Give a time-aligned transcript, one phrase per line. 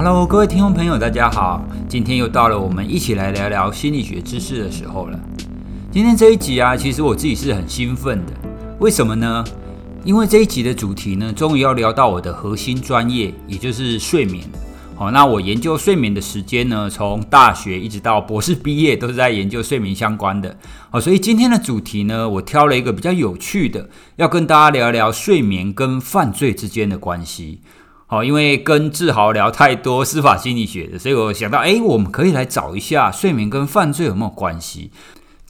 [0.00, 1.60] Hello，各位听众朋友，大家好！
[1.88, 5.18] 今天又到了我们一起来聊聊心理学知识的时候了。
[5.90, 8.32] 今天这一集啊，其实我自己是很兴奋的。
[8.78, 9.44] 为什么呢？
[10.04, 14.44] 因为这一集的主题呢，终于要聊到我的核心专业，也就是睡眠。
[14.94, 20.56] 好，那我研究睡眠的时间呢，从大学一直到博士毕业，都是在研究睡眠相关的。
[20.90, 27.62] 好，所以今天的主题呢，我挑了一个比较有趣的，要跟大家聊聊睡眠跟犯罪之间的关系。
[28.10, 34.90] 好，因为跟志豪聊太多司法心理学的，所以我想到，哎，我们可以来找一下睡眠跟犯罪有没有关系。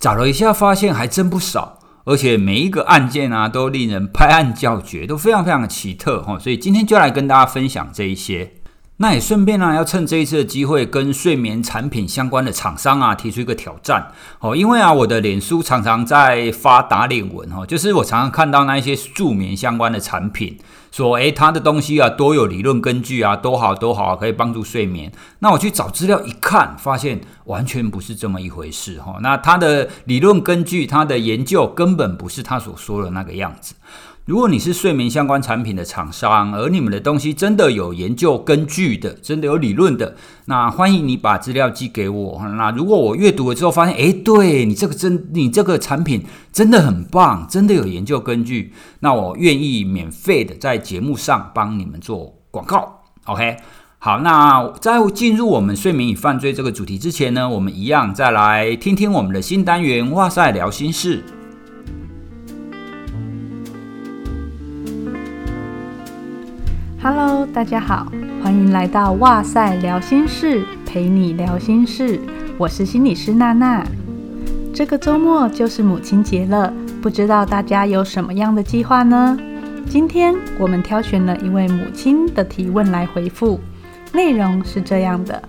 [0.00, 6.36] 找了一下，发现还真不少，而且每一个案件啊，都令人拍案叫绝，都非常非常的奇特哈。
[6.36, 8.54] 所以今天就来跟大家分享这一些。
[9.00, 14.56] 那也顺便呢，要趁这一次的机会，跟睡眠产品相关的厂商啊，提出一个挑战哦。
[14.56, 20.58] 因为啊，我的脸书常常在发打脸文哈，就是我常常看到那一些助眠相关的产品，
[20.90, 25.12] 说诶，它的东西啊，多有理论根据啊，多好多好，可以帮助睡眠。
[25.38, 29.18] 那我去找资料一看，发现完全不是这么一回事哈。
[29.22, 33.74] 那它的理论根据，它的研究根本不是他所说的那个样子。
[34.28, 42.38] 如果你是睡眠相关产品的厂商，而你们的东西真的有研究根据的，真的有理论的，那欢迎你把资料寄给我。
[42.58, 53.00] 那如果我阅读了之后发现，诶，对你这个真，你这个产品真的很棒，真的有研究根据，那我愿意免费的在节目上帮你们做广告。
[53.24, 53.56] OK，
[53.98, 60.10] 好，那在进入我们睡眠与犯罪这个主题之前呢，我们一样再来听听我们的新单元。
[60.10, 61.24] 哇塞，聊心事。
[67.10, 68.12] Hello，大家好，
[68.42, 72.20] 欢迎来到哇塞聊心事，陪你聊心事。
[72.58, 73.82] 我是心理师娜娜。
[74.74, 76.70] 这个周末就是母亲节了，
[77.00, 79.38] 不知道大家有什么样的计划呢？
[79.88, 83.58] 今天我们挑选了一位母亲的提问来回复，
[84.12, 85.42] 内容是这样的：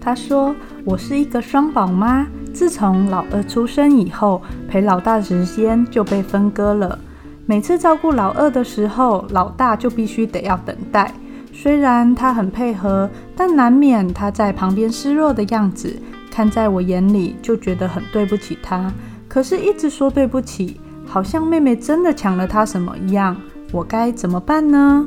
[0.00, 6.98] 她说，我是一个双宝妈，自从老二出生以后，陪老大时间就被分割了。
[7.46, 11.12] 每次照顾老二的时候，老大就必须得要等待。
[11.52, 15.94] 虽然他很配合，但难免他在旁边示弱的样子，
[16.30, 18.92] 看在我眼里就觉得很对不起他。
[19.28, 23.36] 可是，一直说对不起，好像妹妹真的抢了他什么一样。
[23.72, 25.06] 我该怎么办呢？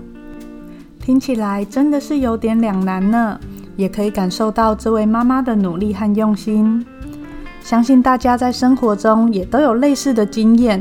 [0.99, 3.39] 听起来真的是有点两难呢。
[3.75, 6.85] 也可以感受到这位妈妈的努力和用心。
[7.59, 10.79] 相信大家在生活中也都有类似的经验。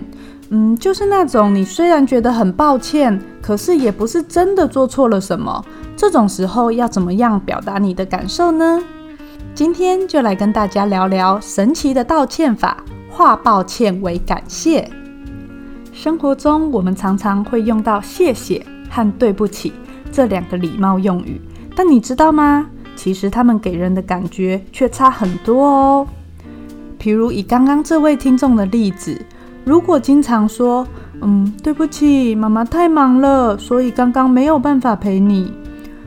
[0.55, 5.65] 嗯，就是那种你虽然觉得很抱歉，可是也不是真的做错了什么。
[5.97, 8.79] 这种时候要怎么样表达你的感受呢？
[9.55, 14.87] 今天就来跟大家聊聊神奇的道歉法，化抱歉为感谢。
[15.91, 19.73] 生活中我们常常会用到谢谢和对不起
[20.11, 21.41] 这两个礼貌用语，
[21.75, 22.67] 但你知道吗？
[22.95, 26.07] 其实他们给人的感觉却差很多哦。
[27.01, 29.19] 譬如以刚刚这位听众的例子。
[29.65, 30.87] 如果经常说
[31.23, 35.53] “嗯，对不起，妈妈太忙了，所以刚刚没有办法陪你”，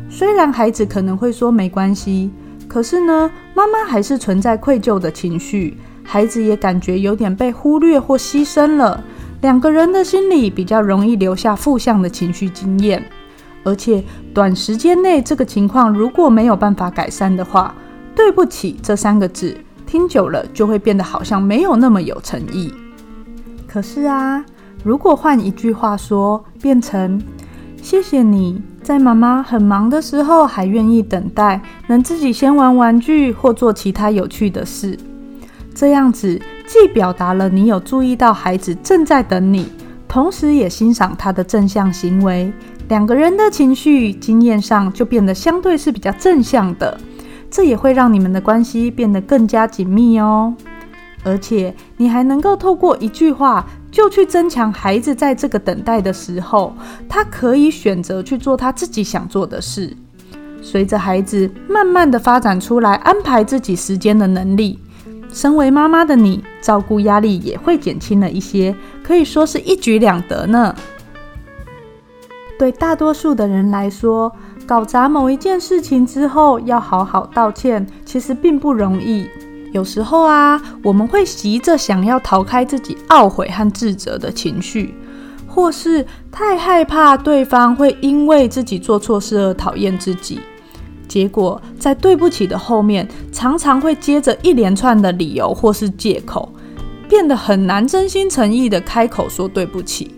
[0.09, 2.29] 虽然孩子可能会说没关系，
[2.67, 9.01] 可是呢，妈妈还是存在愧疚的情绪，孩子也感觉有点被忽略或牺牲了，
[9.41, 13.01] 两个人的心里比较容易留下负向的情绪经验，
[13.63, 17.73] 而且短时间内这个情况如果没有办法改善的话
[18.13, 19.55] ，“对不起”这三个字
[19.85, 22.73] 听久了就会变得好像没有那么有诚意。
[23.75, 24.41] 可是啊，
[24.85, 27.21] 如果换一句话说，变成
[27.81, 34.97] 谢谢你在妈妈很忙的时候还愿意等待，能自己先玩玩具或做其他有趣的事，
[35.73, 39.67] 这样子既表达了你有注意到孩子正在等你，
[40.07, 42.53] 同时也欣赏他的正向行为，
[42.87, 46.97] 两个人的情绪经验上就变得相对是比较正向的，
[47.51, 50.53] 这也会让你们的关系变得更加紧密哦。
[51.25, 56.73] 而且你还能够透过一句话，就去增强孩子在这个等待的时候，
[57.09, 59.97] 他可以选择去做他自己想做的事。
[60.61, 64.79] 随着孩子慢慢的发展出来，安排自己时间的能力，
[65.31, 70.75] 身为妈妈的你，照顾压力也会减轻了一些，可以说是一举两得呢。
[72.57, 74.31] 对大多数的人来说，
[74.65, 79.27] 搞砸某一件事情之后，要好好道歉，其实并不容易。
[79.75, 84.95] 有时候啊，我们会急着想要逃开自己懊悔和自责的情绪，
[85.45, 90.39] 或是太害怕对方会因为自己做错事而讨厌自己，
[91.09, 96.53] 结果在对不起的后面，常常会接着一连串的理由或是借口，
[97.09, 100.09] 变得很难真心诚意的开口说对不起。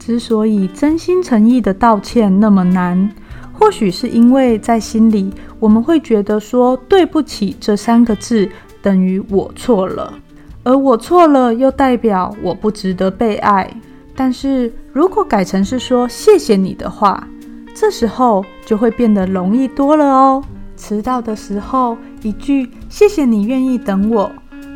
[0.00, 3.08] 之所以真心诚意的道歉那么难，
[3.52, 8.48] 或许是因为在心里，我们会觉得说“对不起”这三个字
[8.86, 10.14] 等于我错了，
[10.62, 13.68] 而我错了又代表我不值得被爱。
[14.14, 17.26] 但是如果改成是说“谢谢你”的话，
[17.74, 20.40] 这时候就会变得容易多了哦。
[20.76, 24.30] 迟到的时候，一句“谢谢你愿意等我”，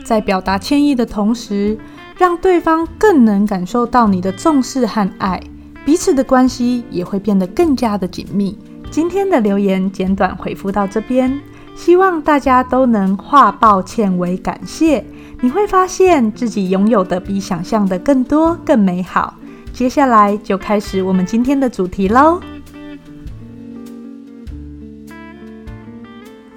[0.04, 1.78] 在表达歉意的同时，
[2.18, 5.40] 让对方更能感受到你的重视和爱，
[5.84, 8.58] 彼此的关系也会变得更加的紧密。
[8.90, 11.40] 今天的留言简短回复到这边，
[11.80, 15.02] 希望大家都能化抱歉为感谢，
[15.40, 19.34] 你会发现自己拥有的比想象的更多、更美好。
[19.72, 22.38] 接下来就开始我们今天的主题喽。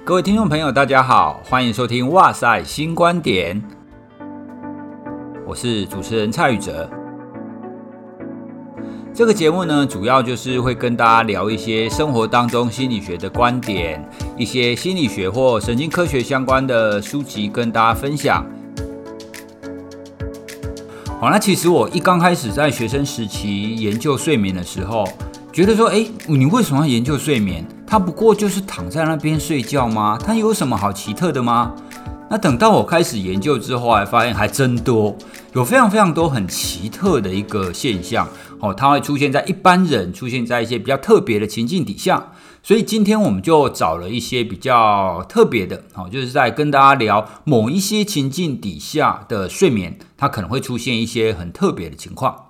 [0.04, 3.58] 各位听众朋友，大家好，欢迎收听《哇塞新观点》，
[5.46, 6.86] 我是主持人蔡宇哲。
[9.16, 14.04] 这个节目呢，主要就是会跟大家聊一些生活当中心理学的观点，
[14.36, 18.44] 一些心理学或神经科学相关的书籍跟大家分享。
[21.20, 25.08] 好，那其实我一刚开始在学生时期研究睡眠的时候，
[25.52, 27.64] 觉得说，诶，你为什么要研究睡眠？
[27.86, 30.18] 他不过就是躺在那边睡觉吗？
[30.26, 31.72] 他有什么好奇特的吗？
[32.28, 35.14] 那等到我开始研究之后，还发现还真多，
[35.52, 38.26] 有非常非常多很奇特的一个现象
[38.64, 42.32] 哦，它会出现在一般人，出现在一些比较特别的情境底下。
[42.62, 52.46] 所以今天我们就找了一些比较特别的，哦，就是在跟大家聊某一些情境底下的睡眠，它可能会出现一些很特别的情况。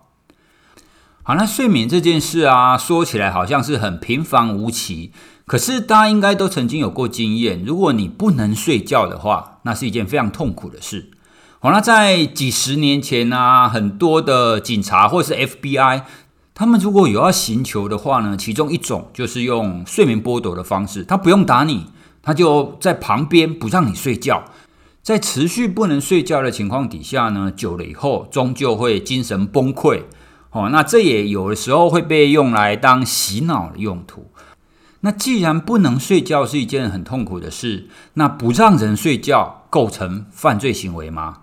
[1.24, 5.10] 好，那睡眠这件事啊，说起来好像是很平凡无奇。
[5.46, 11.10] 可是大家应该都曾经有过经验，如果你不能睡觉的话，那是一件非常痛苦的事。
[11.64, 16.02] 好，那在几十年前啊，很多的警察或是 FBI，
[16.54, 21.86] 他们如果有要刑求的话呢，其中一种就是用睡眠剥夺的方式，他不用打你，
[22.20, 24.44] 他就在旁边不让你睡觉，
[25.02, 30.02] 在持续不能睡觉的情况底下呢，久了以后终究会精神崩溃。
[30.50, 34.30] 哦，那这也有的时候会被用来当洗脑的用途。
[35.00, 41.38] 那既然不能睡觉是一件很痛苦的事，那不让人睡觉构成犯罪行为吗？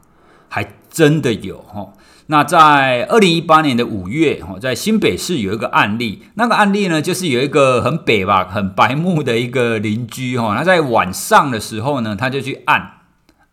[0.51, 1.94] 还真的有哈。
[2.27, 13.00] 那在二零一八年的五月，哈，在新北市有一个案例，那个案例呢，就是有一个很北吧、很白目的一个邻居哈，他在晚上的时候呢，他就去按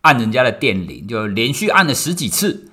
[0.02, 2.70] 按人家的电铃，就连续按了十几次，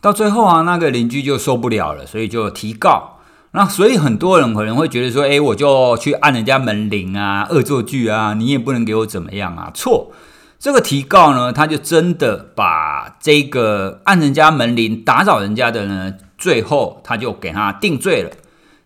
[0.00, 3.18] 到最后啊，那个邻居就受不了了，所以就提告。
[3.52, 9.70] 那所以很多人可能会觉得说，诶，我就去按人家门铃啊，恶作剧啊，你也不能给我怎么样啊？
[9.74, 10.12] 错，
[10.60, 18.30] 这个提告呢，他就真的把这个按人家门铃打扰人家的呢，最后他就给他定罪了。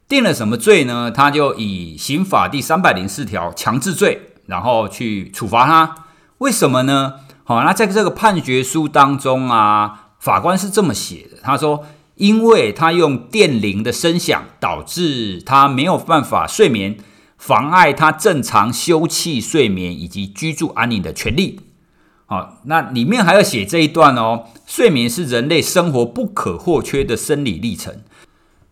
[0.06, 1.11] 定了什么罪呢？
[1.11, 5.97] 他就以刑法第三百零四条强制罪，然后去处罚他。
[6.38, 7.15] 为什么呢？
[7.43, 11.85] 好，那在这个判决书当中啊，法官是这么写的，他说。
[12.17, 16.97] 因为他用电铃的声响导致他没有办法睡眠，
[17.46, 21.61] 妨碍他正常休憩睡眠以及居住安宁的权利。
[22.25, 27.96] 好，那里面还要写这一段哦，睡眠是人类生活不可或缺的生理历程，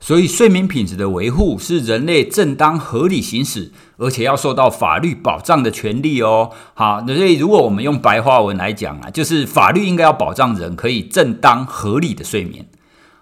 [0.00, 6.52] 所以睡眠品质的维护是人类正当合理行使，而且要受到法律保障的权利哦。
[6.72, 12.66] 好，那所以如果我们用白话文来讲啊，就是法律应该要保障人可以正当合理的睡眠。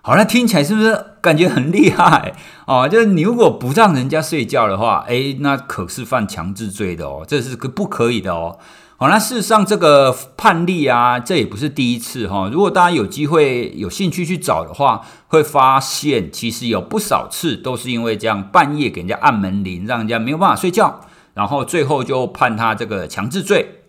[0.02, 2.32] 好，那听起来是不是感觉很厉害
[2.66, 2.88] 哦？
[2.88, 8.58] 就是你如果不让人家睡觉的话，诶，那可是犯强制罪的哦，这是可不可以的哦。
[8.96, 12.48] 好，那事实上这个判例啊，这也不是第一次哈。
[12.50, 21.00] 如果大家有机会有兴趣去找的话，会发现其实有不少次都是因为这样半夜给人家按门铃，让人家没有办法睡觉，
[21.34, 23.82] 然后最后就判他这个强制罪。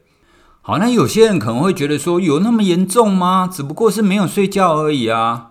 [0.62, 3.50] 好，那有些人可能会觉得说，有那么严重吗？
[3.50, 5.51] 只不过是没有睡觉而已啊。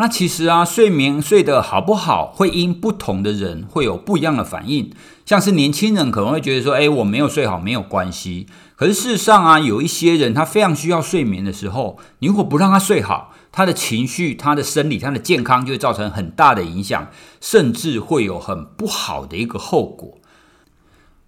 [0.00, 4.92] 那其实啊，睡眠睡得好不好，会因不同的人会有不一样的反应。
[5.26, 8.46] 像是年轻人可能会觉得说，诶，我没有睡好没有关系。
[8.76, 20.18] 可是事实上啊，有一些人他非常需要睡眠的时候，你如果不让他睡好，他的情绪、他的生理、他的健康就会造成很大的影响，甚至会有很不好的一个后果。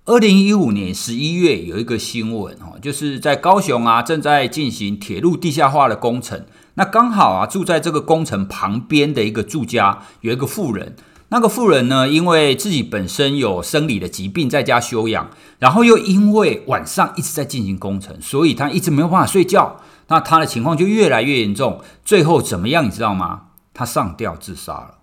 [0.04, 6.46] 二零一五年十一月有一个新闻哦，就是在高雄啊，正在进行铁路地下化的工程。
[6.74, 10.94] 那刚好啊，住在这个工程旁边的一个住家有一个妇人，
[11.28, 19.80] 那个妇人呢，因为自己本身有生理的疾病，在家休养，然后又因为晚上一直在进行工程，所以她一直没有办法睡觉。
[20.08, 22.84] 那她的情况就越来越严重，最后怎么样？
[22.84, 23.42] 你知道吗？
[23.74, 24.94] 她上吊自杀了，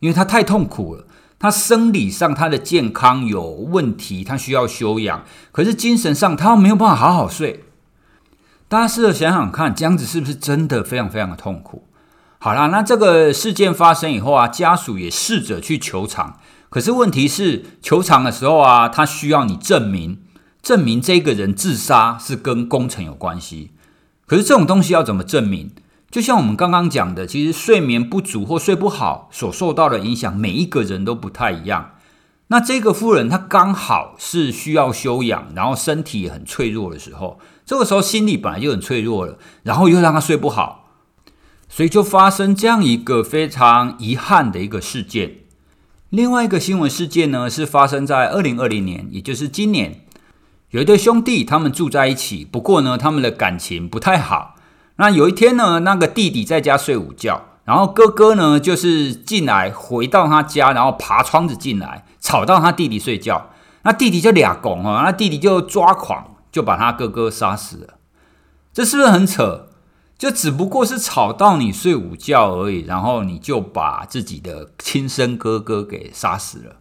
[0.00, 1.06] 因为她太痛苦了。
[1.38, 7.64] 他生理上他的健康有问题，他需要休养，可是精神上他又没有办法好好睡。
[8.72, 11.86] 大家试着想想看，这样子是不是真的非常非常的痛苦？
[12.38, 16.38] 好啦，那这个事件发生以后啊，家属也试着去求偿，
[16.70, 20.22] 可是问题是求偿的时候啊，他需要你证明，
[20.62, 23.72] 证明这个人自杀是跟工程有关系。
[24.26, 25.70] 可是这种东西要怎么证明？
[26.10, 31.90] 就像我们刚刚讲的，其实睡眠不足或睡不好所受到的影响，每一个人都不太一样。
[32.52, 40.90] 那这个夫人她刚好是需要休养，然后身体也很脆弱的时候，这个时候心理本来就很脆弱了，然后又让她睡不好，
[41.70, 45.36] 所以就发生这样一个非常遗憾的一个事件。
[46.10, 50.04] 另外一个新闻事件呢，是发生在二零二零年，也就是今年，
[50.72, 54.56] 有一对兄弟，他们住在一起，不过呢，他们的感情不太好。
[54.96, 63.50] 那有一天呢，那个弟弟在家睡午觉，然后哥哥呢就是进来回到他家，然后爬窗子进来，吵到他弟弟睡觉。
[63.84, 67.94] 那弟弟就俩拱哦，那弟弟就抓狂，就把他哥哥杀死了。
[68.72, 69.68] 这是不是很扯？
[70.16, 76.76] 就只不过是吵到你睡午觉而已，然后你就把自己的亲生哥哥给杀死了。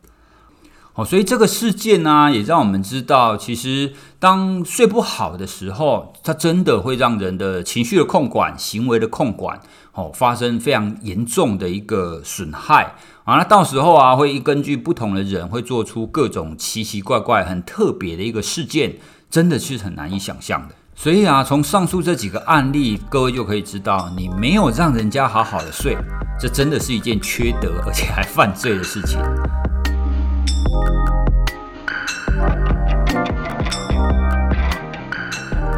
[0.93, 9.59] 哦，所以这个事件呢，也让我们知道，其实当睡不好的时候，它真的会让人的情绪的控管、行为的控管，
[9.93, 12.95] 哦，发生非常严重的一个损害
[13.25, 13.36] 啊。
[13.38, 18.95] 那到时候啊，会根据不同的人，会做出各种奇奇怪怪、很特别的一个事件，
[19.29, 20.75] 真的是很难以想象的。
[20.95, 25.98] 所以啊，从上述这几个案例，各位就可以知道，你没有让人家好好的睡，
[26.39, 29.19] 这真的是一件缺德而且还犯罪的事情。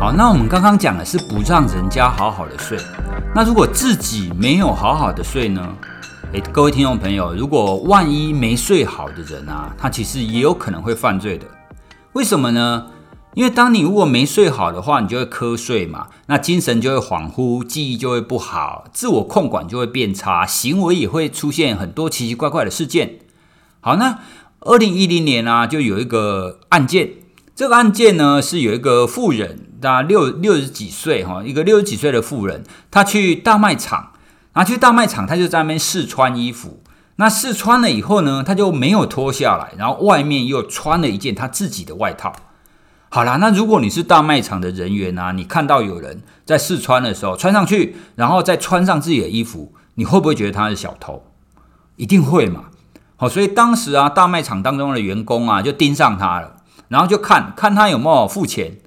[0.04, 2.78] 好，那我们刚刚讲的是不让人家好好的睡，
[3.34, 5.66] 那如果自己没有好好的睡呢？
[6.34, 11.46] 诶，各位听众朋友，如果万一没睡好的人啊，他其实也有可能会犯罪的。
[12.12, 12.88] 为什么呢？
[13.34, 23.20] 因为当你如果没睡好的话，你就会瞌睡嘛，那精神就会恍惚，记忆就会不好，自我控管就会变差，行为也会出现很多奇奇怪怪的事件。
[23.80, 24.20] 好，那。
[24.66, 27.10] 二零一零年啊，就有一个案件。
[27.64, 34.12] 这个案件呢，是有一个妇人，大概六六十几岁哈，一个六十几岁的妇人，她去大卖场，
[34.52, 36.84] 然后去大卖场，她就在那边试穿衣服。
[37.16, 42.34] 那试穿了以后呢，她就没有脱下来，然后外面又穿了一件她自己的外套。
[43.08, 51.24] 好啦，那如果你是大卖场的人员啊，你看到有人在试穿的时候穿上去，然后再穿上自己的衣服，你会不会觉得他是小偷？
[51.96, 52.66] 一定会嘛。
[53.16, 56.58] 好，所以当时啊，大卖场当中的员工啊，就盯上他了，
[56.94, 58.78] 然后就看看他有没有付钱。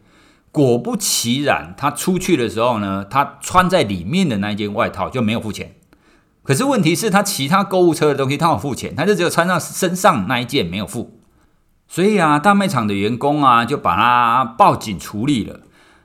[0.53, 5.75] 果不其然，他出去的时候呢，他穿在里面的那一件外套就没有付钱。
[6.43, 11.21] 可是问题是，他其他购物车的东西他有付钱，他就只有穿上身上那一件没有付。
[11.89, 15.63] 所以啊，大卖场的员工啊，就把他报警处理了，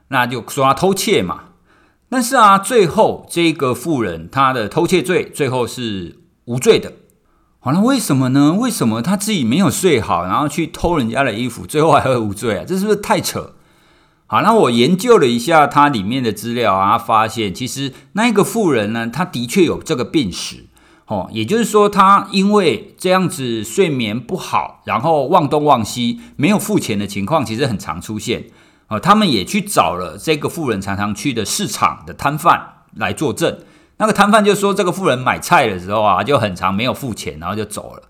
[0.07, 1.43] 那就说他偷窃嘛。
[2.09, 6.91] 但是啊，最后这个妇人她的偷窃罪最后是无罪的。
[7.63, 8.53] 好，那为什么呢？
[8.53, 12.65] 为什么他自己没有睡好，然后去偷人家的衣服，最后还会无罪啊？
[12.67, 13.53] 这是不是太扯？
[14.25, 20.65] 好，那我研究了一下他里面的资料啊，发现其实那个富人呢，他的确有这个病史。
[21.05, 28.45] 哦，也就是说，他因为这样子睡眠不好，然后忘东忘西，没有付钱的情况，其实很常出现。
[28.87, 32.59] 哦，他们也去找了这个富人常常去的市场的摊贩
[32.95, 33.59] 来作证。
[34.01, 38.01] 那个摊贩就说，这个妇人买菜的时候啊，就很常没有付钱，然后就走了。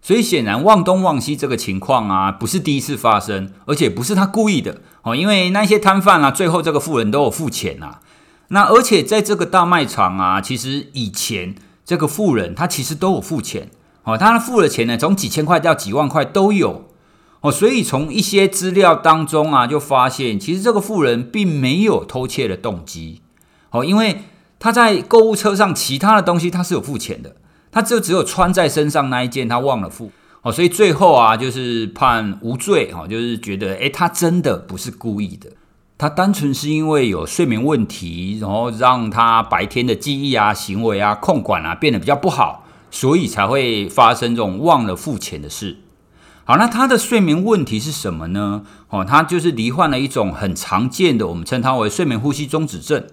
[0.00, 5.14] 所以显然忘东忘西这个情况啊，不是第一次发生，而且不是他故意的哦。
[5.14, 8.00] 因为那些摊贩啊，最后这个妇人都有付钱啊。
[8.48, 13.68] 那而且在这个大卖场啊，其实以前这个妇人他其实都有付钱
[14.04, 16.86] 哦，他付的钱呢，从几千块到几万块都有
[17.42, 17.52] 哦。
[17.52, 23.20] 所以从一些资料当中啊，就发现其实这个妇人并没有偷窃的动机
[23.70, 24.22] 哦，因为。
[24.58, 27.36] 他在购物车上其他的东西他是有付钱的，
[27.70, 30.10] 他就只有穿在身上那一件他忘了付
[30.42, 35.50] 哦，所以最后啊就是判无罪哈，就是觉得诶，他真的不是故意的，
[35.98, 45.78] 他单纯是因为有睡眠问题，然后让他白天的记忆啊、行为啊、控管啊变得比较不好，所以才会发生这种忘了付钱的事。
[46.44, 48.62] 好，那他的睡眠问题是什么呢？
[48.88, 53.04] 哦，他就是罹患了一种很常见的，我们称它为睡眠呼吸中止症。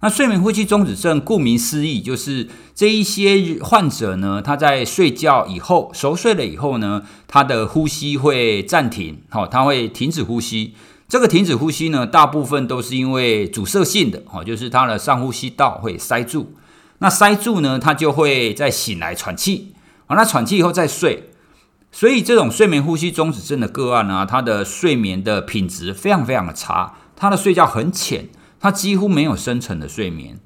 [0.00, 10.74] 那睡眠呼吸中止症，顾名思义，就是这一些患者呢，他在睡觉以后，熟睡了以后呢，他的呼吸会暂停，好，他会停止呼吸。
[11.08, 16.54] 这个停止呼吸呢，大部分都是因为阻塞性的，哦，就是他的上呼吸道会塞住。
[16.98, 19.72] 那塞住呢，他就会再醒来喘气，
[20.06, 21.30] 好，那喘气以后再睡。
[21.90, 28.28] 所以这种睡眠呼吸中止症的个案呢，他的睡眠的品质非常非常的差，他的睡觉很浅，
[28.60, 30.38] 他几乎没有深层的睡眠。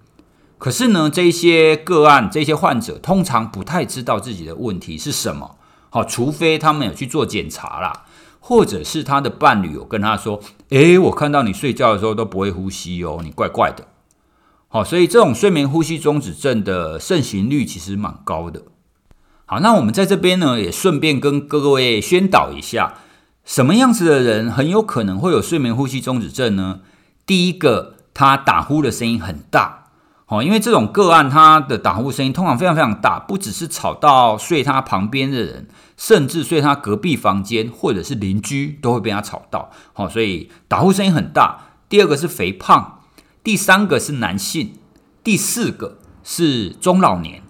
[0.59, 5.57] 可是呢，这些个案，这些患者通常不太知道自己的问题是什么。
[5.89, 8.05] 好，除非他们有去做检查啦，
[8.39, 13.89] 或者是他的伴侣有跟他说：“诶，我看到你睡觉的时候都不会呼吸哦，你怪怪的。”
[14.69, 18.63] 好，所以这种睡眠呼吸中止症的盛行率其实蛮高的。
[19.47, 22.99] 好，那我们在这边呢，也顺便跟各位宣导一下，
[23.45, 26.83] 什么样子的人很有可能会有睡眠呼吸中止症呢？
[27.27, 29.85] 第一个，他打呼的声音很大。
[30.27, 39.71] 哦，因为这种个案，他的打呼声音通常非常非常大，不只是吵到睡他旁边的人，甚至睡他隔壁房间或者是邻居都会被他吵到。
[39.93, 41.59] 好，所以打呼声音很大。
[41.89, 43.01] 第二个是肥胖，
[43.43, 44.75] 第三个是男性，
[45.25, 47.43] 第四个是中老年。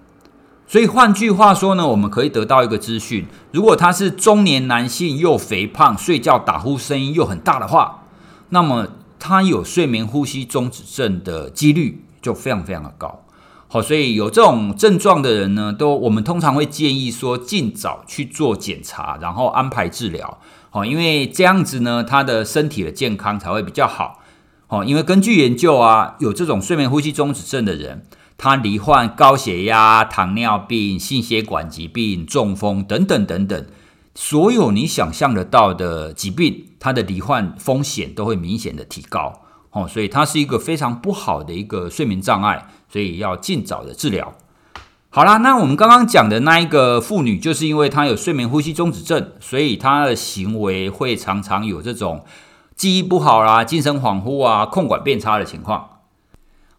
[0.66, 8.04] 所以换句话说呢，我们可以得到一个资讯：如果他是中年男性又肥胖，睡觉打呼声音又很大的话，
[8.48, 8.86] 那么
[9.20, 12.02] 他有睡眠呼吸中止症的几率。
[12.22, 13.24] 就非常非常的高，
[13.66, 20.36] 好，所以有这种症状的人呢，都我们通常会建议说，尽早去做检查，然后安排治疗，
[20.68, 24.20] 好，因为这样子呢，他的身体的健康才会比较好，
[24.66, 28.04] 好，因为根据研究啊，有这种睡眠呼吸中止症的人，
[28.36, 33.66] 他罹患高血压、糖尿病、心血管疾病、中风等等等等，
[34.14, 39.42] 所有你想象得到的疾病，他的罹患风险都会明显的提高。
[39.72, 44.34] 哦，所以它是一个非常不好的一个睡眠障碍，所以要尽早的治疗。
[45.10, 52.24] 好啦，那我们刚刚讲的那一个妇女，就是因为她有睡眠呼吸中止症，所以她的行为会常常有这种
[52.74, 55.89] 记忆不好啦、精神恍惚啊、控管变差的情况。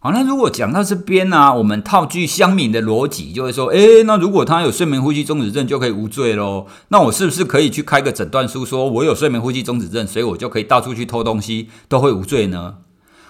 [0.03, 6.65] 好，那如果讲到这边呢、啊，我们套句乡民的逻辑，就会说，诶，那如果他有睡眠呼吸中止症，就可以无罪喽？
[6.87, 12.77] 那我是不是可以去开个诊断书，说我有睡眠呼吸中止症，所以我就可以到处去偷东西，都会无罪呢？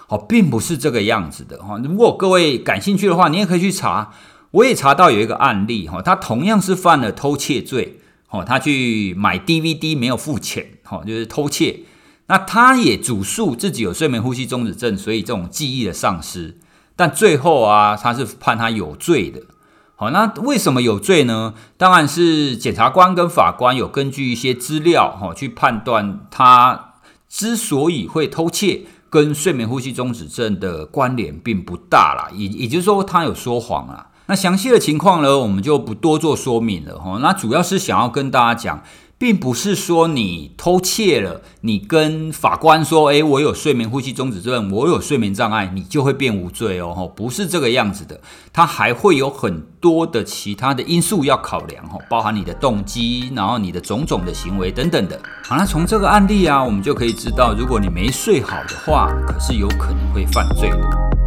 [0.06, 1.78] 好，并不是这个样子的哈。
[1.84, 4.14] 如果各位感兴趣的话，你也可以去查。
[4.52, 7.98] 我也查到有一个案例哈，他同样是犯了偷窃罪，
[8.30, 11.80] 哦，他去买 DVD 没有付钱，哈，就是偷窃。
[12.32, 16.56] 那他也主诉自己有睡眠呼吸中止症，所以这种记忆的丧失。
[16.96, 19.42] 但最后啊，他是判他有罪的。
[19.96, 21.52] 好，那为什么有罪呢？
[21.76, 26.94] 当然是检察官跟法官有根据一些资料，哈，去判断他
[27.28, 32.30] 之所以会偷窃，跟睡眠呼吸中止症的关联并不大啦。
[32.34, 34.06] 也也就是说，他有说谎啦。
[34.28, 36.98] 那详细的情况呢，我们就不多做说明了。
[36.98, 38.82] 哈，那主要是想要跟大家讲。
[39.22, 48.20] 并不是说你偷窃了，你跟法官说：“诶，我有睡眠呼吸中止症，我有睡眠障碍，你就会变无罪哦。”不是这个样子的，
[48.52, 55.16] 它还会有很多的其他的因素要考量，包含你的动机，然后你的种种的行为等等的。
[55.44, 61.21] 好，那从这个案例啊，我们就可以知道，如果你没睡好的话，可是有可能会犯罪的。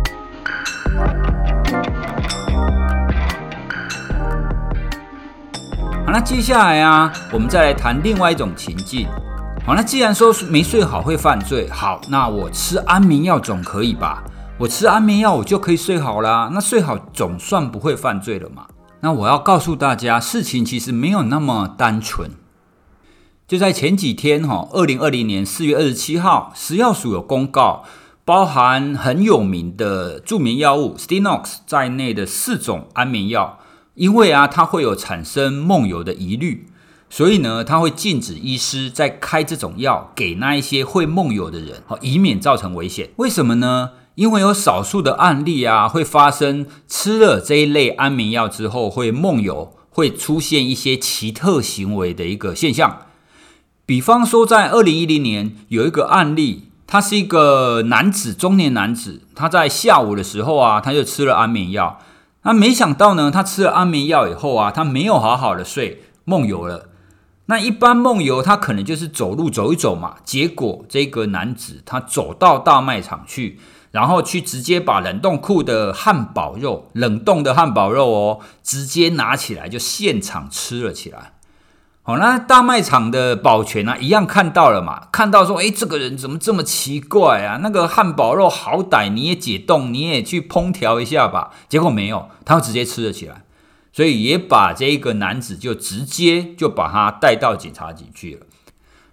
[6.05, 9.07] 好，那接下来啊，我们再来谈另外一种情境。
[9.65, 14.23] 好，那既然说没睡好会犯罪，好，那我吃安眠药总可以吧？
[14.59, 16.51] 我吃安眠药我就可以睡好啦。
[16.53, 18.67] 那睡好总算不会犯罪了嘛？
[18.99, 22.29] 那我要告诉大家，事情其实没有那么单纯。
[23.47, 27.83] 就在前几天哈，二零二零年四月二十七号，食药署有公告，
[28.23, 33.57] 包含很有名的助眠药物 Stinox 在内的四种安眠药。
[33.95, 36.67] 因为啊，他会有产生梦游的疑虑，
[37.09, 43.09] 所以呢，他会禁止医师再开这种药给那一些会梦游的人，好，以免造成危险。
[43.15, 43.91] 为什么呢？
[44.15, 53.01] 因为有少数的案例啊，会发生吃了这一类安眠药之后会梦游，会出现一些奇特行为的一个现象。
[53.85, 61.99] 比方说，在二零一零年有一个案例，他是一个男子，中年男子，他在下午的时候啊，他就吃了安眠药。
[62.45, 66.89] 那没想到呢，他吃了安眠药以后啊，他没有好好的睡，梦游了。
[67.47, 70.17] 那一般梦游，他可能就是走路走一走嘛。
[70.23, 81.33] 结果这个男子他走到大卖场去，然后去直接把冷冻库的汉堡肉，冷冻的汉堡肉哦，直接拿起来就现场吃了起来。
[82.07, 85.07] 好，那大卖场的保全啊，一样看到了嘛？
[85.11, 87.57] 看到说，诶，这个人怎么这么奇怪啊？
[87.63, 91.49] 那个汉堡肉好歹你也解冻，你也去烹调一下吧。
[91.67, 93.41] 结果没有，他直接吃了起来，
[93.91, 98.45] 所以也把这个男子就直接就把他带到警察局去了。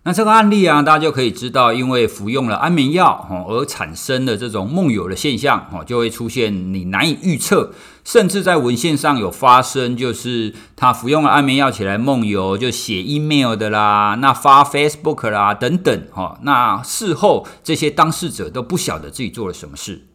[0.05, 20.09] 那这个案例啊，大家就可以知道，因为服用了安眠药哦而产生的这种梦游的现象哦，就会出现你难以预测，甚至在文献上有发生，就是他服用了安眠药起来梦游，就写 email 的啦，那发 Facebook 啦等等哈，那事后这些当事者都不晓得自己做了什么事。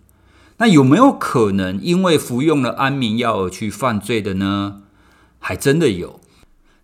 [0.58, 4.82] 那有没有可能因为服用了安眠药而去犯罪的呢？
[5.40, 6.20] 还真的有，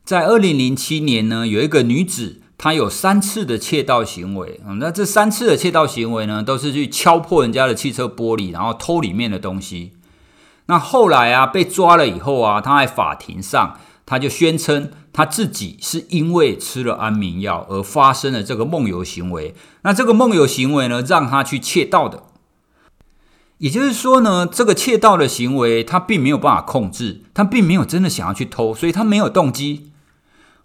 [0.05, 2.39] 在二零零七年呢，有一个女子。
[2.63, 9.91] 他有三次的窃盗行为，嗯那这三次的窃盗行为呢，都是去敲破人家的汽车玻璃，然后偷里面的东西。
[10.67, 19.53] 那后来啊，被抓了以后啊，他在法庭上，他就宣称他自己是因为吃了安眠药而发生了这个梦游行为。
[19.81, 22.23] 那这个梦游行为呢，让他去窃盗的。
[23.57, 29.89] 也就是说呢，这个窃盗的行为他并没有办法控制，他并没有真的想要去偷，所以他没有动机。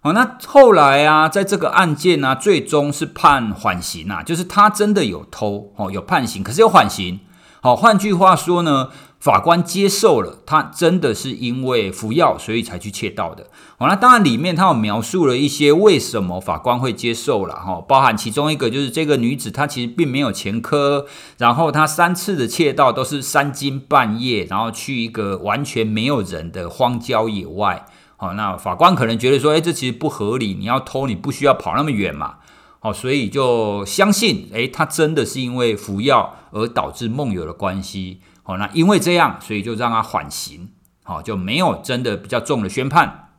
[0.01, 7.19] 好，那后来啊，在这个案件呢、啊，最终是判缓刑啊，就是他真的有偷，哦，有判刑，可是有缓刑。
[7.61, 8.87] 好，换句话说呢，
[9.19, 13.47] 法官接受了他真的是因为服药，所以才去窃盗的。
[13.77, 21.05] 好，那当然里面他有描述了一些为什么法官会接受了，哈，包含其中一个就是这个女子她其实并没有前科，
[21.37, 27.85] 然后她三次的窃盗都是三更半夜，然后去一个完全没有人的荒郊野外。
[28.21, 30.53] 好，那法官可能觉得说，哎，这其实不合理。
[30.53, 32.39] 你要偷，你不需要跑那么远嘛。
[32.81, 38.19] 好，所以就相信，哎，他真的是因为服药而导致梦游的关系。
[38.43, 40.67] 好，那因为这样，所以就让他缓刑。
[41.05, 43.29] 好，就没有真的比较重的宣判。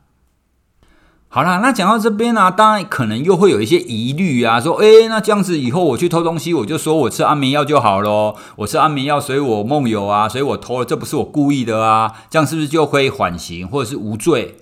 [1.27, 8.35] 好啦，那讲到这边呢，当然可能又会有一些疑虑啊，说，哎，那这样子以后我去偷东西，我就说我吃安眠药就好咯。
[8.55, 14.57] 我吃安眠药，所以我梦游啊，所以我偷了，这不是我故意的啊，这样是不是就可以缓刑或者是无罪？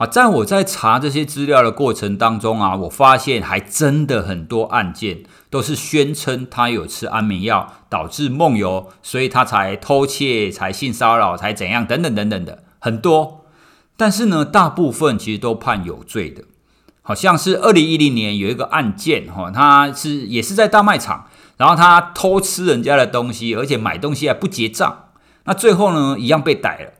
[0.00, 13.44] 啊，在我在查这些资料的过程当中啊，我发现还真的很多案件都是宣称他有吃安眠药导致梦游，所以他才偷窃、才性骚扰、才怎样等等等等的很多。
[13.98, 16.44] 但是呢，大部分其实都判有罪的。
[17.02, 21.26] 好像是二零一零年有一个案件，哈，他是也是在大卖场，
[21.58, 25.10] 然后他偷吃人家的东西，而且买东西还不结账，
[25.44, 26.92] 那最后呢，一样被逮了。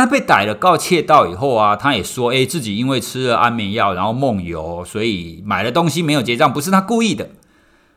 [0.00, 7.30] 那被逮了，告窃盗以后啊，他也说，诶，自己因为吃了安眠药，然后梦游，所以买了东西没有结账，不是他故意的。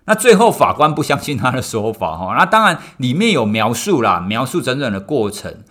[0.05, 5.63] 那最后法官不相信他的说法，哈，那当然里面有描述啦，描述整整的过程。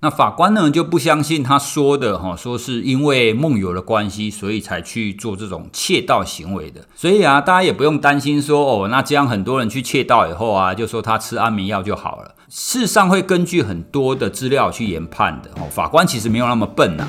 [0.00, 6.82] 那法官呢就不相信他说的哈，说是因为梦游的关系，所以才去做这种窃盗行为的。
[6.94, 12.34] 所以啊，大家也不用担心说哦，那这样很多人去窃盗以后啊，就说他吃安眠药就好了。
[12.48, 15.50] 事实上会根据很多的资料去研判的。
[15.56, 17.04] 哦，法官其实没有那么笨呐。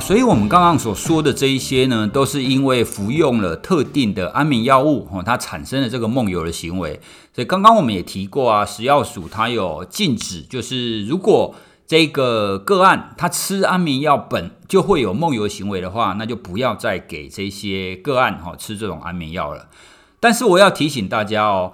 [0.00, 7.00] 所以，我们刚刚所说的这一些呢，都是因为服用了特定的安眠药物，哦，它产生了这个梦游的行为。
[7.34, 11.54] 所以，刚刚我们也提过啊，食药署它有禁止，就是如果
[11.86, 19.68] 这个个案他吃安眠药本就会有梦游行为的话，那就不要再给这些个案哈吃这种安眠药了。
[20.18, 21.72] 但是，我要提醒大家哦。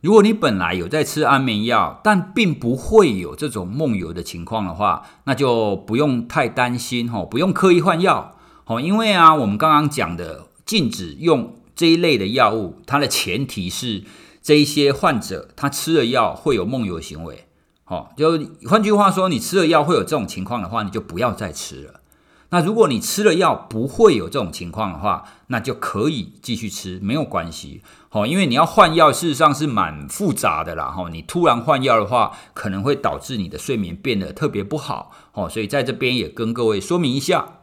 [0.00, 14.04] 如果你本来有在吃安眠药，但并不会有这种梦游的情况的话，那就不用太担心吼，不用刻意换药吼，因为啊，我们刚刚讲的禁止用这一类的药物，它的前提是
[14.40, 17.44] 这一些患者他吃了药会有梦游行为，
[17.84, 22.00] 好，就换句话说，你吃了药会有这种情况的话，你就不要再吃了。
[22.48, 27.82] 那如果你吃了药不会有这种情况的话，那就可以继续吃，没有关系。
[28.08, 30.86] 好，因为你要换药，事实上是蛮复杂的啦。
[30.86, 35.10] 哈，你突然换药的话，可能会导致你的睡眠变得特别不好。
[35.32, 37.58] 哦，所以在这边也跟各位说明一下。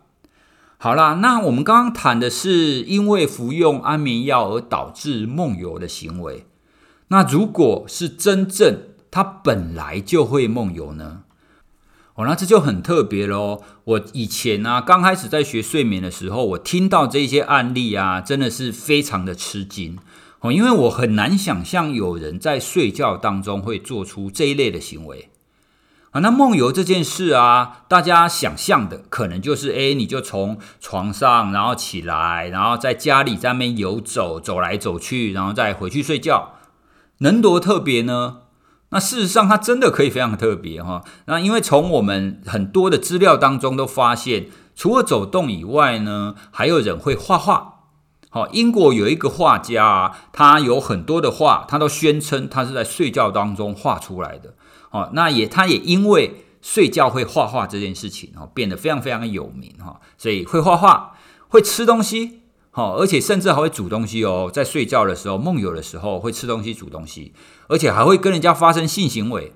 [0.77, 6.45] 好啦，那我们刚刚谈的是因为服用安眠药而导致梦游的行为。
[7.07, 11.23] 那如果是真正他本来就会梦游呢？
[12.17, 13.61] 哦，那这就很特别喽。
[13.83, 19.99] 我以前呢、啊，刚开始在学睡眠的时候，我听到这些案例啊，真的是非常的吃惊
[20.39, 25.29] 哦，因为我很难想象有人在睡觉当中会做出这一类的行为
[26.09, 26.19] 啊。
[26.21, 36.53] 那梦游这件事啊，大家想象的可能就是，诶，你就从床上然后起来，然后在家里在那边游走，走来走去，然后再回去睡觉，
[37.19, 38.37] 能多特别呢？
[38.89, 41.03] 那事实上，它真的可以非常特别哈。
[41.25, 47.73] 那因为从我们很多的资料当中都发现，除了走动以外呢，还有人会画画。
[48.29, 54.53] 好，英国有一个画家啊，他有很多的画，他都宣称他是在睡觉当中画出来的。
[54.91, 61.15] 哦，那也他也因为睡觉会画画这件事情哦，变得非常非常的有名哈，所以会画画，
[61.49, 62.41] 会吃东西，
[62.77, 67.33] 好，而且甚至还会煮东西哦，在睡觉的时候梦游的时候会吃东西煮东西，
[67.69, 69.51] 而且还会跟人家发生性行为。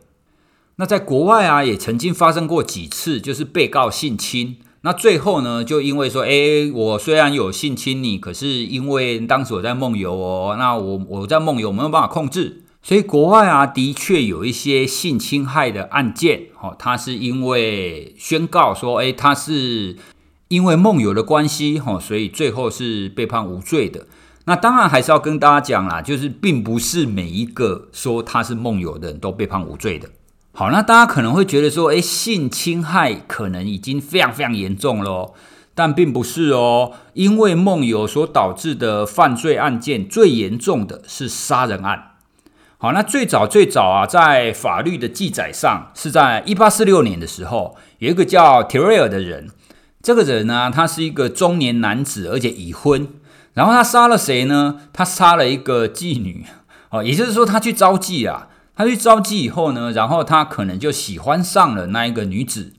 [0.77, 4.57] 那在国外啊，也曾经发生过几次，就是被告性侵。
[4.81, 19.95] 那最后呢，就因为说，诶，我虽然有性侵你，可是因为当时我在梦游哦，那我我在梦游，没有办法控制，所以国外啊，的确有一些性侵害的案件，哦，他是因为宣告说，诶，他是
[20.51, 24.05] 因为梦游的关系，哈，所以最后是被判无罪的。
[24.43, 30.09] 那当然还是要跟大家讲啦，就是并不是每一个说他是梦游的人都被判无罪的。
[30.51, 35.31] 好，那大家可能会觉得说，诶，性侵害可能已经非常非常严重了，
[35.73, 42.15] 但并不是哦，因为梦游所导致的犯罪案件最严重的是杀人案。
[42.77, 49.49] 好，那最早最早啊，在法律的记载上是在一八四六年的时候，有一个叫 Tyrrell 的人，
[50.01, 53.07] 这个人呢，他是一个中年男子，而且已婚，
[53.53, 54.81] 然后他杀了谁呢？
[54.91, 56.45] 他杀了一个妓女，
[56.89, 58.47] 哦，也就是说他去招妓啊。
[58.73, 62.73] 他去招妓以后呢，然后他可能就喜欢上了那一个女子。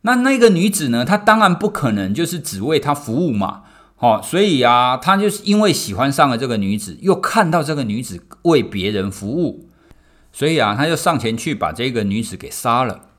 [0.00, 3.62] 那那个女子呢，她当然不可能就是只为他服务嘛，
[3.98, 9.68] 哦，所以啊，他就是因为喜欢上了这个女子，又看到这个女子为别人服务，
[10.32, 13.09] 所以啊，他就上前去把这个女子给杀了。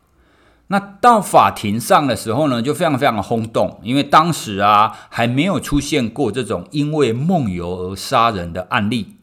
[0.72, 9.18] 那到法庭上的时候呢，就非常非常的轰动，因为当时啊，还没有出现过这种因为梦游而杀人的案例。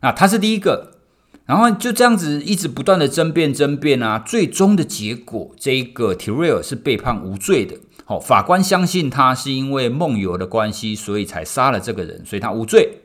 [0.00, 0.92] 那他是第一个。
[1.46, 7.76] 然后就这样子一直不断的争辩争辩啊，最终的结果，这个 Tyrrell 是被判无罪的。
[8.06, 13.00] 好，法官相信他是因为梦游的关系，所以才杀了这个人，所以他无罪。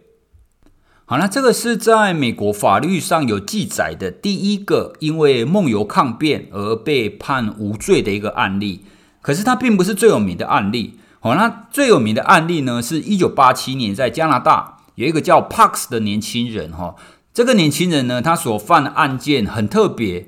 [1.10, 8.86] 好，那这个是在美国法律上有记载的第一个因为梦游抗辩而被判无罪的一个案例。
[9.20, 11.00] 可是它并不是最有名的案例。
[11.20, 16.94] 好，那最有名的案例呢，是一九八七年在加拿大有一个叫 Parks 的年轻人哈。
[17.34, 20.28] 这个年轻人呢，他所犯的案件很特别。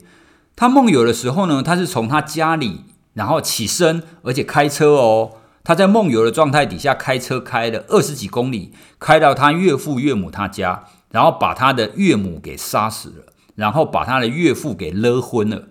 [0.56, 5.34] 他梦游的时候呢，他是从他家里然后起身，而且开车哦。
[5.63, 15.63] 他在梦游的状态底下开车开了二十几公里，开到他岳父岳母他家，然后把他的岳母给杀死了，然后把他的岳父给勒昏了。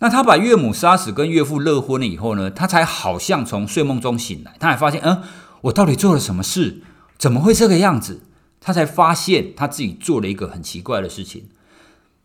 [0.00, 5.22] 那他把岳母杀死跟岳父勒昏了以后呢，他才好像从睡梦中醒来，他还发现，嗯，
[5.62, 6.82] 我到底做了什么事？
[7.18, 8.22] 怎么会这个样子？
[8.60, 11.44] 他才发现他自己做了一个很奇怪的事情。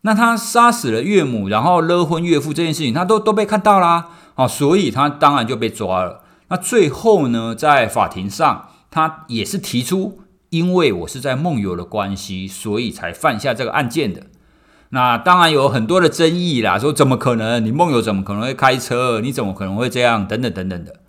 [0.00, 6.22] 那他杀死了岳母，然后勒昏岳父这件事情，他都都被看到啦，哦，所以他当然就被抓了。
[6.48, 14.22] 那最后呢，在法庭上，他也是提出，因为我是在梦游的关系，所以才犯下这个案件的。
[14.90, 17.64] 那当然有很多的争议啦，说怎么可能？
[17.64, 19.20] 你梦游怎么可能会开车？
[19.20, 20.26] 你怎么可能会这样？
[20.26, 21.00] 等等等等的。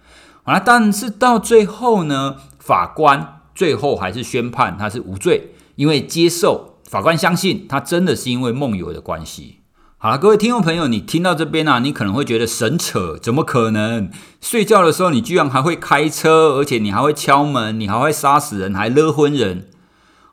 [0.44, 3.34] 啊，但是到最后呢，法官。
[3.58, 9.62] 最后还是宣判他是无罪，因为接受法官相信他真的是因为梦游的关系。
[10.00, 14.12] 好了，各位听众朋友，你听到这边啊，你可能会觉得神扯，怎么可能？
[14.40, 19.68] 睡觉的时候你居然还会开车，而且你还会敲门，你还会杀死人，还勒昏人。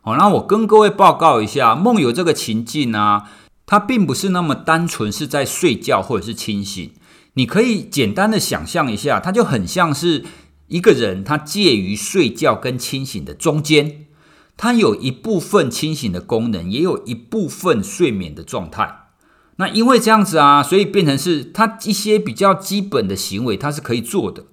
[0.03, 3.31] 好，那我跟各位报告一下，梦游这个情境啊，
[3.65, 6.93] 它并不是那么单纯是在睡觉或者是清醒。
[7.33, 10.25] 你可以简单的想象一下，它就很像是。
[10.67, 14.07] 一个人他介于睡觉跟清醒的中间，
[14.57, 19.04] 他有一部分清醒的功能，也有一部分睡眠的状态。
[19.57, 24.45] 那因为这样子啊，所以变成是他一些比较基本的行为他是可以做的，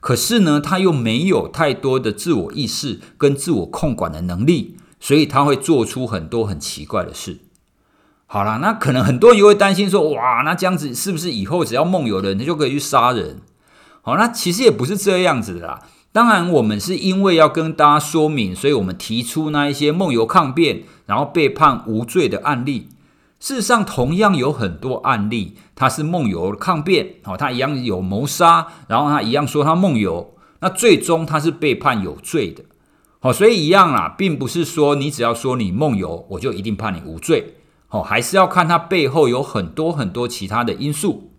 [0.00, 7.40] 可是呢，他又没有太多的自我意识跟自我控管的能力，所以他会做出很多很奇怪的事。
[8.26, 13.40] 好啦，那可能很多人又会担心说，哇，那这样子是不是以后只要梦游的人，他就可以去杀人？
[14.00, 15.82] 好，那其实也不是这样子的啦。
[16.12, 22.88] 当然，我们是因为要跟大家说明，所以我们提出那一些梦游抗辩，然后被判无罪的案例。
[23.46, 32.64] 事实上，同样有很多案例，他是梦游抗辩，哦，他一样有谋杀，然后他一样说他梦游，那最终他是被判有罪的。
[33.20, 37.54] 好，所以一样啦，并不是说你只要说你梦游，我就一定判你无罪。
[37.86, 41.30] 好，还是要看他背后有很多很多其他的因素。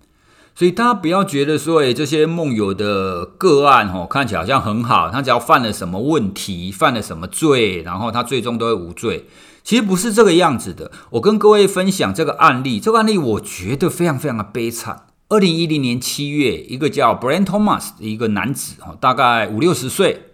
[0.55, 9.25] 所以大家不要觉得说，诶，这些梦游的个案，哦，看起来好像很好，他只要犯了什么问题，犯了什么罪，然后他最终都会无罪。
[9.67, 10.93] 其实不是这个样子的。
[11.09, 15.07] 我跟各位分享这个案例，这个案例我觉得非常非常的悲惨。
[15.27, 20.27] 二零一零年七月，一个叫 Brian Thomas 的一个男子，哦，大概五六十岁，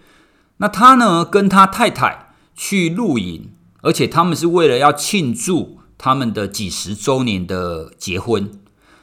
[0.57, 3.49] 那他呢跟他太太去露营，
[3.81, 8.51] 而且他们是为了要庆祝他们的几十周年的结婚。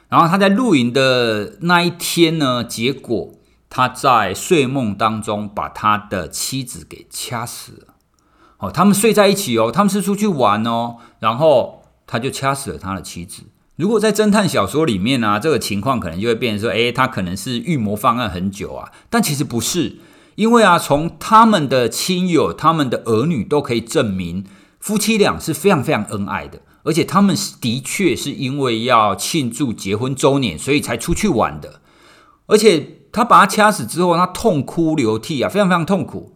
[0.07, 3.33] 然后他在露营的那一天呢，结果
[3.69, 7.90] 他在睡梦当中把他的妻子给掐死了。
[8.61, 13.43] 哦，他们睡在一起哦，他们是出去玩哦，然后他就掐死了他的妻子。
[13.75, 19.97] 如果在侦探小说里面呢、啊，这个情况可能就会变成说，诶，他可能是预谋方案很久啊，但其实不是，
[20.35, 24.45] 因为啊，从他们的亲友、他们的儿女都可以证明，
[24.79, 26.59] 夫妻俩是非常非常恩爱的。
[26.83, 31.79] 而且他们的确是因为要庆祝结婚周年，所以才出去玩的。
[32.47, 36.35] 而且他把他掐死之后，他痛哭流涕啊，非常非常痛苦。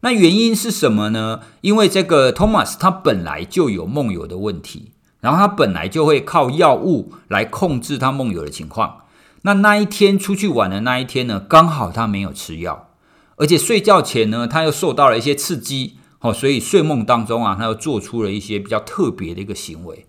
[0.00, 1.40] 那原因是什么呢？
[1.60, 9.02] 因为这个 Thomas 他本来就有梦游的问题，然后他本来就会靠药物来控制他梦游的情况。
[9.42, 12.88] 那那一天出去玩的那一天呢，刚好他没有吃药，
[13.36, 15.98] 而且睡觉前呢，他又受到了一些刺激。
[16.20, 20.06] 哦，所以睡梦当中啊，他又做出了一些比较特别的一个行为。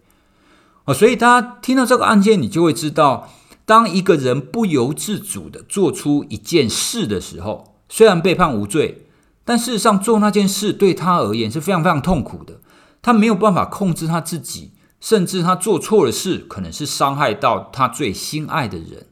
[0.86, 3.30] 哦，所以大家听到这个案件，你就会知道，
[3.66, 9.07] 当一个人不由自主的做出一件事的时候，虽然被判无罪，
[9.48, 12.60] 但事实上做那件事对他而言是非常非常痛苦的。
[13.02, 19.06] 他没有办法控制他自己，甚至他做错了事，可能是伤害到他最心爱的人。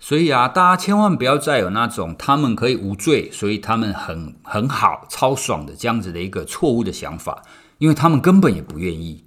[0.00, 7.44] 所以啊，大家千万不要再有那种他们可以无罪，所以他们很很好、超爽的这样子的一个错误的想法，
[7.78, 9.24] 因为他们根本也不愿意。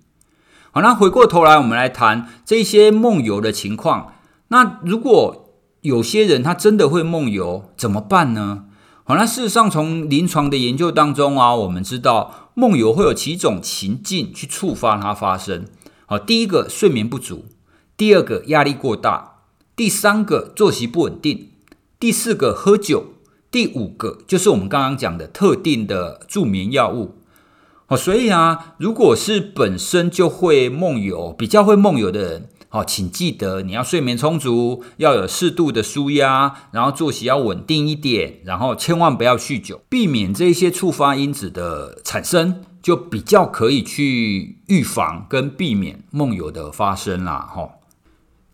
[0.72, 4.16] 好，那回过头来，我们来谈这些梦游的情况。
[4.50, 8.66] 那如果有些人他真的会梦游，怎么办呢？
[9.12, 15.66] 好，那事实上从临床的研究当中啊，我们知道梦游会有几种情境去触发它发生。
[16.06, 17.44] 好，第一个睡眠不足，
[17.98, 19.40] 第二个压力过大。
[19.76, 21.50] 第三个作息不稳定，
[22.00, 23.08] 第四个喝酒，
[23.52, 27.16] 第五个就是我们刚刚讲的特定的助眠药物。
[27.88, 47.70] 哦，所以啊，如果是本身就会梦游、比较会梦游的人，哦，请记得你要睡眠充足，要有适度的舒压，然后作息要稳定一点，然后千万不要酗酒，避免这些触发因子的产生，就比较可以去预防跟避免梦游的发生啦，哈。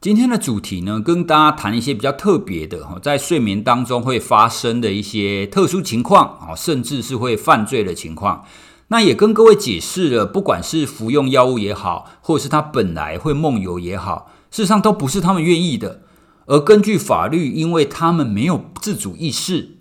[0.01, 8.43] 今天的主题呢，跟大家谈一些比较特别的哈，在睡眠当中会发生的一些特殊情况啊，甚至是会犯罪的情况。
[8.89, 16.01] 那也跟各位解释了，不管是服用药物也好，或者是他本来会梦游也好，事实上都不是他们愿意的。
[16.45, 19.71] 而根据法律，因为他们没有自主意识，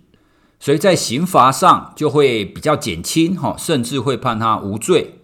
[0.59, 5.21] 所以在刑罚上就会比较减轻哈，甚至会判他无罪。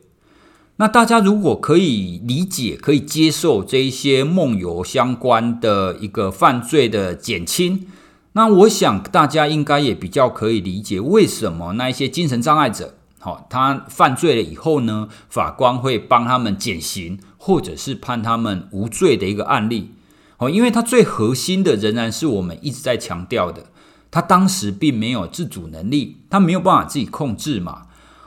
[0.78, 7.86] 那大家如果可以理解、可以接受这一些梦游相关的一个犯罪的减轻，
[8.32, 19.94] 那我想大家应该也比较可以理解为什么那一些精神障碍者，好，他犯罪了以后呢，法官会帮他们减刑，或者是判他们无罪的一个案例。
[20.40, 23.68] 哦，因为他最核心的仍然是我们一直在强调的，
[24.12, 27.84] 他当时并没有自主能力，他没有办法自己控制嘛。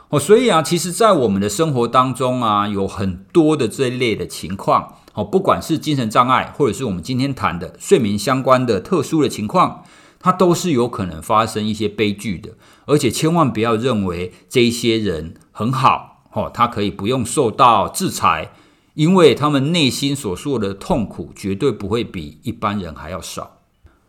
[0.08, 9.82] 哦，所以啊，其实，在我们的生活当中啊，有很多的这一类的情况，哦，不管是精神障碍，或者是我们今天谈的睡眠相关的特殊的情况，
[10.26, 12.50] 它都是有可能发生一些悲剧的。
[12.86, 18.50] 而且，千万不要认为这些人很好，哦，他可以不用受到制裁，
[18.94, 23.58] 因为他们内心所受的痛苦绝对不会比一般人还要少。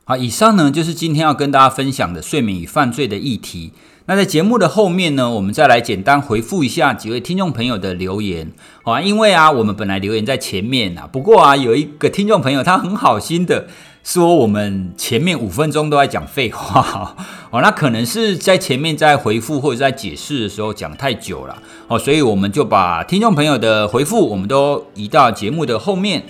[0.06, 3.74] 好，以上呢，就是今天要跟大家分享的睡眠与犯罪的议题。
[4.10, 8.54] 那在节目的后面呢，我们再来简单回复一下几位听众朋友的留言，
[8.84, 13.68] 好，因为啊，我们本来留言在前面啊，不过啊，有一个听众朋友他很好心的
[14.08, 17.14] 说，我们前面五分钟都在讲废话，
[17.52, 26.24] 哦，那可能是在前面在回复或者在解释的时候讲太久了，哦，所以我们就把听众朋友的回复我们都移到节目的后面。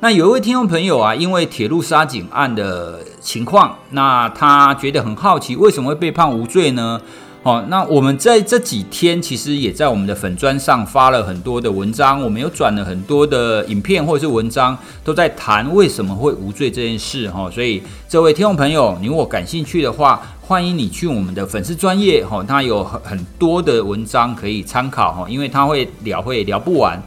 [0.00, 7.00] 那有一位听众朋友啊，因为铁路杀警案的情况，那他觉得很好奇，为什么会被判无罪呢？
[7.42, 17.50] 哦，那我们在这几天其实也在我们的粉砖上发了很多的文章，我们有转了很多的影片或者是文章，都在谈为什么会无罪这件事哈。
[17.50, 27.02] 所以这位听众朋友，你如果感兴趣的话，欢迎你去我们的粉丝专业哈，他有很很多的文章可以参考哈，因为他会聊会聊不完。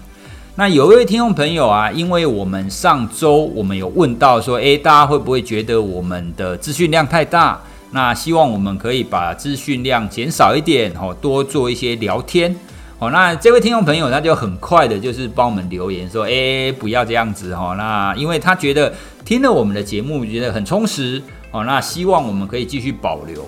[0.56, 7.62] 那有一位听众朋友啊，因为我们上周我们有问到说，诶，大家会不会觉得我们的资讯量太大？
[7.94, 12.54] 那希望我们可以把资讯量减少一点，哦，多做一些聊天。
[13.00, 21.22] 哦，那这位听众朋友他就很快的，就是帮我们留言说，诶，不要这样子，哦，那因为他觉得听了我们的节目觉得很充实，
[21.52, 23.46] 哦，那希望我们可以继续保留。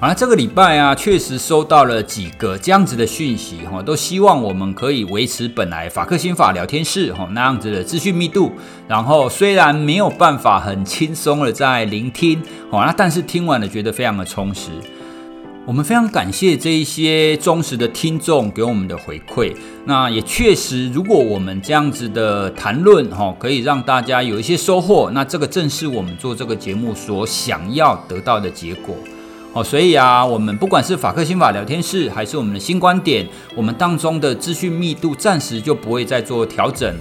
[0.00, 8.50] 好了，这个礼拜啊，确实收到了几个这样子的讯息哈，都希望我们可以维持本来法克心法聊天室哈那样子的资讯密度。
[8.88, 14.70] 然后虽然没有办法很轻松的在聆听，好，那但是听完了觉得非常的充实。
[15.66, 19.54] 我们非常感谢这一些忠实的听众给我们的回馈。
[19.84, 28.96] 那也确实，如果我们这样子的谈论哈，可以让大家有一些收获，那这个正是我们做这个节目所想要得到的结果。
[29.52, 33.26] 哦，所以啊，我们不管是法克心法聊天室，还是我们的新观点，
[33.56, 37.00] 我们当中的资讯密度暂时就不会再做调整了。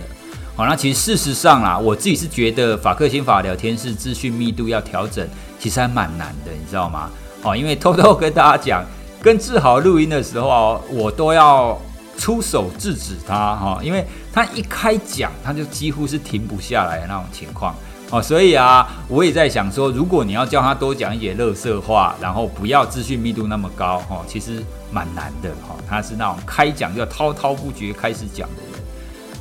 [0.55, 5.27] 好，那其实事实上啦，我自己是觉得法克心法聊天室资讯密度要调整，
[5.59, 7.09] 其实还蛮难的，你知道吗？
[7.43, 8.83] 哦，因为偷偷跟大家讲，
[9.21, 11.79] 跟志豪录音的时候，我都要
[12.17, 17.75] 出手制止他哈，因为他一开讲，他就几乎是停不下来的那种情况。
[18.11, 28.81] 哦，所以啊，我也在想说，如果你要叫他多讲一点乐色话，然后不要资讯密度那么高，哈，其实蛮难的，哈，他是那种开讲就滔滔不绝开始讲的人。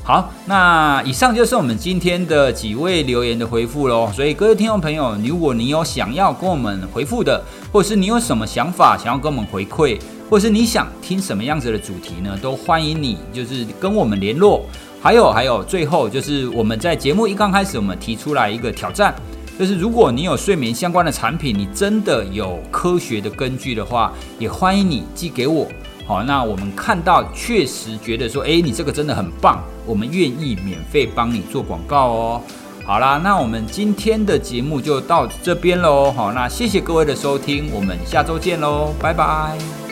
[0.05, 4.11] 好，那以上就是我们今天的几位留言的回复喽。
[4.15, 7.43] 所以各位听众朋友，如果你有想要跟我们回复的，
[7.73, 9.99] 或是你有什么想法想要跟我们回馈，
[10.29, 14.65] 或是你想听什么样子的主题呢，都欢迎你就是跟我们联络。
[15.01, 19.15] 还有还有，最后就是我们在节目一刚开始，我们提出来一个挑战，
[19.59, 25.67] 就是如果你有睡眠相关的产品，你真的有科学的根据的话，也欢迎你寄给我。
[26.07, 32.43] 好，那我们看到确实觉得说，诶，你这个真的很棒，我们愿意免费帮你做广告哦。
[32.85, 36.11] 好啦，那我们今天的节目就到这边喽。
[36.11, 39.88] 好，那谢谢各位的收听，我们下周见喽，拜拜。